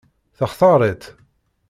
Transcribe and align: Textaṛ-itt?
Textaṛ-itt? 0.37 1.05